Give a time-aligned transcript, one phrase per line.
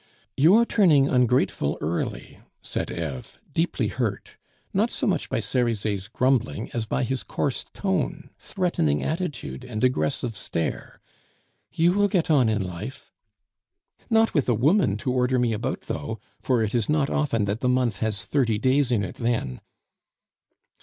[0.35, 4.35] "You are turning ungrateful early," said Eve, deeply hurt,
[4.73, 10.35] not so much by Cerizet's grumbling as by his coarse tone, threatening attitude, and aggressive
[10.35, 11.01] stare;
[11.71, 13.11] "you will get on in life."
[14.09, 17.59] "Not with a woman to order me about though, for it is not often that
[17.59, 19.61] the month has thirty days in it then."